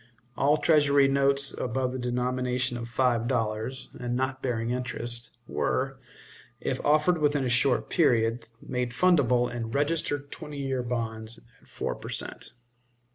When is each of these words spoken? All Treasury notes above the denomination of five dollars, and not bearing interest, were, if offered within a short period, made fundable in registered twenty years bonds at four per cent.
All 0.35 0.57
Treasury 0.57 1.07
notes 1.07 1.53
above 1.55 1.91
the 1.91 1.99
denomination 1.99 2.75
of 2.75 2.89
five 2.89 3.27
dollars, 3.27 3.89
and 3.99 4.15
not 4.15 4.41
bearing 4.41 4.71
interest, 4.71 5.37
were, 5.45 5.99
if 6.59 6.83
offered 6.83 7.19
within 7.19 7.45
a 7.45 7.49
short 7.49 7.87
period, 7.87 8.45
made 8.63 8.93
fundable 8.93 9.47
in 9.47 9.69
registered 9.69 10.31
twenty 10.31 10.57
years 10.57 10.87
bonds 10.87 11.39
at 11.61 11.67
four 11.67 11.93
per 11.93 12.09
cent. 12.09 12.53